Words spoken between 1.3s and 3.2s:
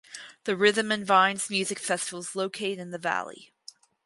music festival is located in the